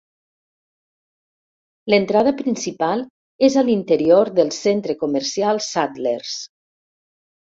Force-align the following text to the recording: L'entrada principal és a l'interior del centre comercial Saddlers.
L'entrada 1.93 2.33
principal 2.39 3.03
és 3.49 3.59
a 3.63 3.67
l'interior 3.69 4.35
del 4.41 4.53
centre 4.59 4.97
comercial 5.05 5.63
Saddlers. 5.67 6.33